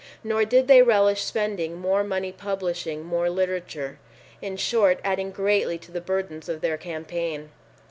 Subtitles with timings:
[0.23, 3.99] Nor did they relish spending more money publishing more literature,
[4.41, 7.51] in short, adding greatly to the burdens of their campaign.